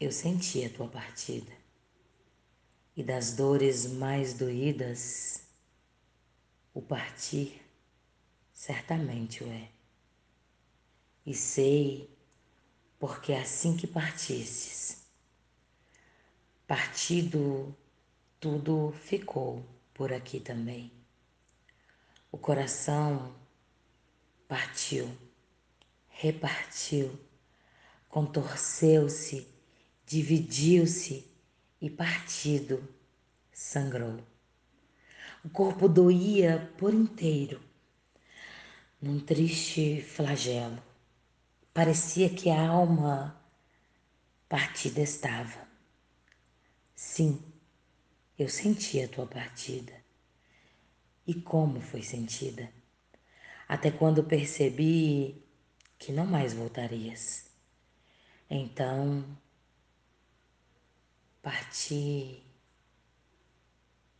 Eu 0.00 0.10
senti 0.10 0.64
a 0.64 0.70
tua 0.70 0.88
partida, 0.88 1.52
e 2.96 3.02
das 3.02 3.34
dores 3.34 3.86
mais 3.86 4.32
doídas, 4.32 5.42
o 6.72 6.80
partir 6.80 7.60
certamente 8.50 9.44
o 9.44 9.52
é. 9.52 9.68
E 11.26 11.34
sei, 11.34 12.10
porque 12.98 13.34
assim 13.34 13.76
que 13.76 13.86
partistes, 13.86 15.04
partido 16.66 17.76
tudo 18.40 18.94
ficou 19.02 19.62
por 19.92 20.14
aqui 20.14 20.40
também. 20.40 20.90
O 22.32 22.38
coração 22.38 23.34
partiu, 24.48 25.14
repartiu, 26.08 27.20
contorceu-se 28.08 29.49
dividiu-se 30.10 31.24
e 31.80 31.88
partido 31.88 32.82
sangrou. 33.52 34.18
O 35.44 35.48
corpo 35.48 35.88
doía 35.88 36.68
por 36.76 36.92
inteiro, 36.92 37.62
num 39.00 39.20
triste 39.20 40.02
flagelo. 40.02 40.82
Parecia 41.72 42.28
que 42.28 42.50
a 42.50 42.60
alma 42.68 43.40
partida 44.48 45.00
estava. 45.00 45.64
Sim, 46.92 47.40
eu 48.36 48.48
senti 48.48 49.00
a 49.00 49.06
tua 49.06 49.28
partida. 49.28 49.92
E 51.24 51.34
como 51.34 51.80
foi 51.80 52.02
sentida? 52.02 52.68
Até 53.68 53.92
quando 53.92 54.24
percebi 54.24 55.40
que 55.96 56.10
não 56.10 56.26
mais 56.26 56.52
voltarias. 56.52 57.46
Então 58.50 59.24
Parti 61.42 62.44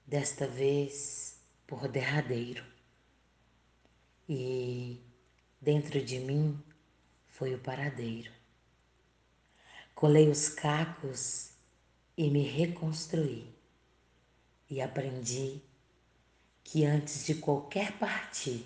desta 0.06 0.46
vez 0.46 1.38
por 1.66 1.86
derradeiro, 1.86 2.64
e 4.27 4.98
dentro 5.60 6.02
de 6.02 6.18
mim 6.18 6.58
foi 7.28 7.54
o 7.54 7.58
paradeiro. 7.58 8.32
Colei 9.94 10.30
os 10.30 10.48
cacos 10.48 11.50
e 12.16 12.30
me 12.30 12.42
reconstruí, 12.42 13.55
e 14.70 14.80
aprendi 14.80 15.60
que 16.64 16.86
antes 16.86 17.27
de 17.27 17.34
qualquer 17.34 17.98
partir, 17.98 18.64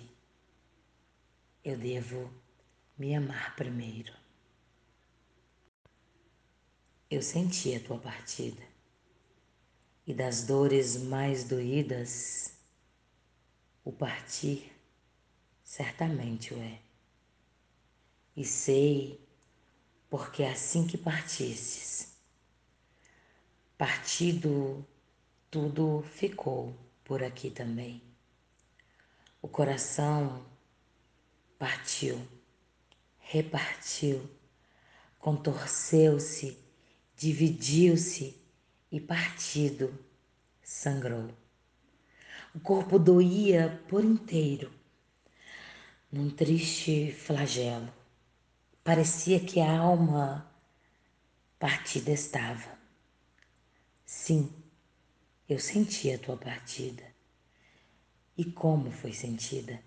eu 1.61 1.77
devo 1.77 2.33
me 2.97 3.13
amar 3.13 3.53
primeiro. 3.57 4.24
Eu 7.15 7.21
senti 7.21 7.73
a 7.73 7.79
tua 7.79 7.97
partida, 7.97 8.61
e 10.05 10.13
das 10.13 10.43
dores 10.43 10.97
mais 10.97 11.45
doídas, 11.45 12.57
o 13.85 13.91
partir 13.93 14.69
certamente 15.63 16.53
o 16.53 16.57
é. 16.57 16.81
E 18.35 18.43
sei, 18.43 19.25
porque 20.09 20.43
assim 20.43 20.85
que 20.85 20.97
partistes, 20.97 22.17
partido 23.77 24.85
tudo 25.49 26.03
ficou 26.17 26.75
por 27.05 27.23
aqui 27.23 27.49
também. 27.49 28.03
O 29.41 29.47
coração 29.47 30.45
partiu, 31.57 32.27
repartiu, 33.19 34.29
contorceu-se 35.17 36.64
dividiu-se 37.15 38.35
e 38.91 38.99
partido 38.99 39.97
sangrou. 40.61 41.29
O 42.53 42.59
corpo 42.59 42.97
doía 42.97 43.83
por 43.87 44.03
inteiro, 44.03 44.71
num 46.11 46.29
triste 46.29 47.11
flagelo. 47.11 47.93
Parecia 48.83 49.39
que 49.39 49.59
a 49.59 49.79
alma 49.79 50.49
partida 51.59 52.11
estava. 52.11 52.77
Sim, 54.05 54.51
eu 55.49 55.59
senti 55.59 56.11
a 56.11 56.19
tua 56.19 56.37
partida. 56.37 57.03
E 58.37 58.45
como 58.45 58.91
foi 58.91 59.13
sentida? 59.13 59.81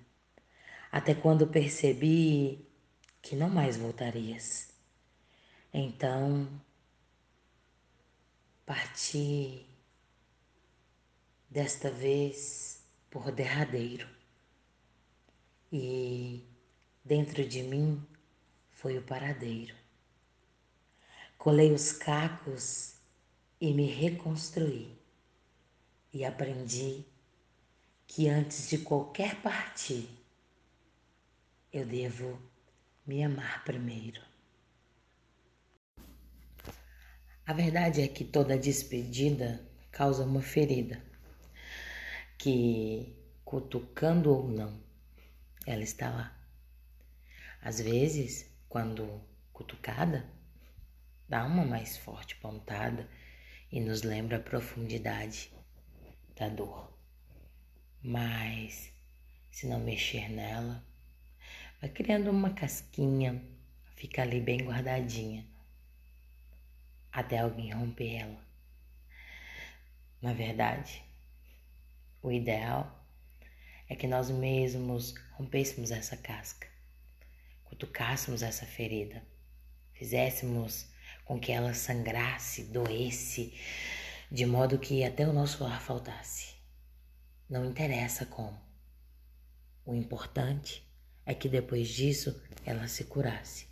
Até 0.91 1.15
quando 1.15 1.47
percebi 1.47 2.67
que 3.21 3.37
não 3.37 3.49
mais 3.49 3.77
voltarias. 3.77 4.69
Então 5.72 6.49
Parti 8.69 9.67
desta 11.49 11.91
vez 11.91 12.87
por 13.09 13.33
derradeiro, 13.33 14.06
e 15.73 16.47
dentro 17.03 17.49
de 17.49 17.62
mim 17.62 18.06
foi 18.69 18.99
o 18.99 19.03
paradeiro. 19.03 19.75
Colei 21.39 21.73
os 21.73 21.93
cacos 21.93 22.97
e 23.59 23.73
me 23.73 23.87
reconstruí, 23.87 24.95
e 26.12 26.23
aprendi 26.27 27.06
que 28.06 28.29
antes 28.29 28.69
de 28.69 28.77
qualquer 28.77 29.41
partir, 29.41 30.11
eu 31.73 31.87
devo 31.87 32.39
me 33.06 33.25
amar 33.25 33.65
primeiro. 33.65 34.21
A 37.48 37.54
verdade 37.54 38.03
é 38.03 38.06
que 38.06 38.26
toda 38.26 38.59
despedida 38.59 39.66
causa 39.91 40.22
uma 40.22 40.42
ferida, 40.42 41.03
que, 42.36 43.16
cutucando 43.42 44.31
ou 44.31 44.47
não, 44.47 44.78
ela 45.64 45.82
está 45.82 46.10
lá. 46.10 46.38
Às 47.62 47.81
vezes, 47.81 48.54
quando 48.69 49.22
cutucada, 49.50 50.28
dá 51.26 51.47
uma 51.47 51.64
mais 51.64 51.97
forte 51.97 52.37
pontada 52.37 53.08
e 53.72 53.81
nos 53.81 54.03
lembra 54.03 54.37
a 54.37 54.42
profundidade 54.42 55.50
da 56.37 56.50
dor. 56.50 56.92
Mas, 58.03 58.92
se 59.50 59.66
não 59.66 59.81
mexer 59.81 60.28
nela, 60.28 60.84
vai 61.81 61.88
criando 61.88 62.31
uma 62.31 62.50
casquinha, 62.50 63.42
fica 63.97 64.20
ali 64.20 64.38
bem 64.38 64.66
guardadinha 64.66 65.47
até 67.12 67.38
alguém 67.38 67.72
romper 67.72 68.16
ela. 68.16 68.48
Na 70.20 70.32
verdade, 70.32 71.02
o 72.22 72.30
ideal 72.30 73.06
é 73.88 73.94
que 73.94 74.06
nós 74.06 74.30
mesmos 74.30 75.14
rompêssemos 75.32 75.91
essa 75.91 76.16
casca, 76.16 76.66
cutucássemos 77.64 78.42
essa 78.42 78.66
ferida, 78.66 79.22
fizéssemos 79.92 80.86
com 81.24 81.38
que 81.38 81.52
ela 81.52 81.74
sangrasse, 81.74 82.64
doesse, 82.64 83.54
de 84.30 84.44
modo 84.44 84.78
que 84.78 85.04
até 85.04 85.26
o 85.26 85.32
nosso 85.32 85.64
ar 85.64 85.80
faltasse. 85.80 86.54
Não 87.48 87.64
interessa 87.64 88.26
como. 88.26 88.60
O 89.84 89.94
importante 89.94 90.86
é 91.25 91.34
que 91.34 91.48
depois 91.48 91.88
disso 91.88 92.42
ela 92.64 92.86
se 92.88 93.04
curasse 93.04 93.69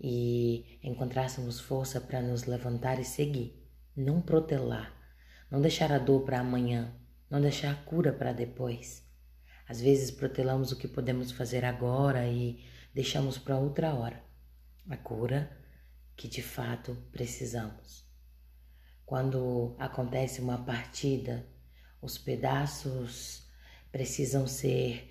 e 0.00 0.78
encontrássemos 0.82 1.60
força 1.60 2.00
para 2.00 2.20
nos 2.20 2.44
levantar 2.44 3.00
e 3.00 3.04
seguir, 3.04 3.66
não 3.96 4.20
protelar, 4.20 4.92
não 5.50 5.60
deixar 5.60 5.90
a 5.92 5.98
dor 5.98 6.24
para 6.24 6.40
amanhã, 6.40 6.94
não 7.30 7.40
deixar 7.40 7.72
a 7.72 7.82
cura 7.84 8.12
para 8.12 8.32
depois. 8.32 9.04
Às 9.68 9.80
vezes 9.80 10.10
protelamos 10.10 10.70
o 10.70 10.76
que 10.76 10.86
podemos 10.86 11.32
fazer 11.32 11.64
agora 11.64 12.26
e 12.26 12.64
deixamos 12.94 13.38
para 13.38 13.58
outra 13.58 13.94
hora 13.94 14.22
a 14.88 14.96
cura 14.96 15.50
que 16.16 16.28
de 16.28 16.42
fato 16.42 16.96
precisamos. 17.10 18.06
Quando 19.04 19.74
acontece 19.78 20.40
uma 20.40 20.58
partida, 20.64 21.46
os 22.00 22.18
pedaços 22.18 23.46
precisam 23.90 24.46
ser 24.46 25.10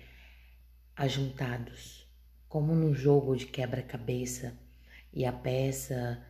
ajuntados, 0.94 2.08
como 2.48 2.74
num 2.74 2.94
jogo 2.94 3.36
de 3.36 3.46
quebra-cabeça 3.46 4.56
e 5.16 5.24
a 5.24 5.32
peça, 5.32 6.22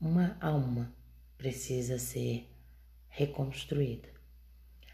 uma 0.00 0.36
alma, 0.40 0.92
precisa 1.38 2.00
ser 2.00 2.52
reconstruída. 3.08 4.08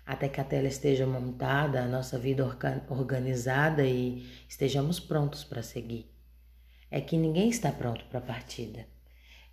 Até 0.04 0.28
que 0.28 0.42
a 0.42 0.44
tela 0.44 0.68
esteja 0.68 1.06
montada, 1.06 1.82
a 1.82 1.88
nossa 1.88 2.18
vida 2.18 2.44
organizada 2.90 3.86
e 3.86 4.28
estejamos 4.46 5.00
prontos 5.00 5.42
para 5.42 5.62
seguir. 5.62 6.14
É 6.90 7.00
que 7.00 7.16
ninguém 7.16 7.48
está 7.48 7.72
pronto 7.72 8.04
para 8.10 8.18
a 8.18 8.22
partida. 8.22 8.86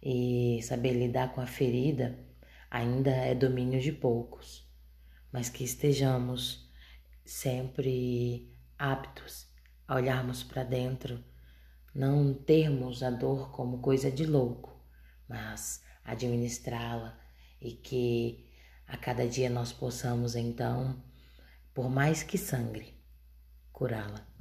E 0.04 0.59
saber 0.63 0.92
lidar 0.92 1.33
com 1.33 1.39
a 1.39 1.48
ferida 1.48 2.19
ainda 2.69 3.12
é 3.12 3.33
domínio 3.33 3.80
de 3.80 3.94
poucos, 3.94 4.69
mas 5.31 5.48
que 5.48 5.63
estejamos 5.63 6.69
sempre 7.24 8.54
aptos 8.77 9.48
a 9.88 9.95
olharmos 9.95 10.44
para 10.44 10.65
dentro 10.65 11.24
não 11.97 12.31
termos 12.31 13.01
a 13.01 13.09
dor 13.09 13.49
como 13.51 13.79
coisa 13.79 14.11
de 14.11 14.23
louco, 14.23 14.79
mas 15.27 15.83
administrá-la 16.03 17.19
e 17.59 17.71
que 17.71 18.51
a 18.85 18.95
cada 18.95 19.27
dia 19.27 19.49
nós 19.49 19.73
possamos 19.73 20.35
então, 20.35 21.03
por 21.73 21.89
mais 21.89 22.21
que 22.21 22.38
sangre, 22.38 22.94
curá-la. 23.71 24.36